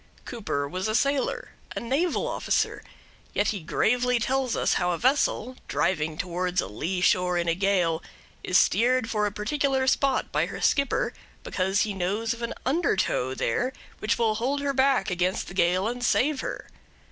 Cooper 0.25 0.67
was 0.67 0.87
a 0.87 0.95
sailor 0.95 1.49
a 1.75 1.79
naval 1.79 2.25
officer; 2.27 2.83
yet 3.35 3.49
he 3.49 3.59
gravely 3.59 4.17
tells 4.17 4.55
us 4.55 4.73
how 4.81 4.89
a 4.89 4.97
vessel, 4.97 5.57
driving 5.67 6.17
towards 6.17 6.59
a 6.59 6.65
lee 6.65 7.01
shore 7.01 7.37
in 7.37 7.47
a 7.47 7.53
gale, 7.53 8.01
is 8.43 8.57
steered 8.57 9.11
for 9.11 9.27
a 9.27 9.31
particular 9.31 9.85
spot 9.85 10.31
by 10.31 10.47
her 10.47 10.59
skipper 10.59 11.13
because 11.43 11.81
he 11.81 11.93
knows 11.93 12.33
of 12.33 12.41
an 12.41 12.55
undertow 12.65 13.35
there 13.35 13.73
which 13.99 14.17
will 14.17 14.33
hold 14.33 14.59
her 14.61 14.73
back 14.73 15.11
against 15.11 15.47
the 15.47 15.53
gale 15.53 15.87
and 15.87 16.03
save 16.03 16.39
her. 16.39 16.65